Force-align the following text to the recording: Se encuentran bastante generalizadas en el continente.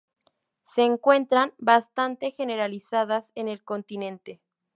Se 0.63 0.81
encuentran 0.81 1.53
bastante 1.59 2.31
generalizadas 2.31 3.29
en 3.35 3.47
el 3.47 3.63
continente. 3.63 4.41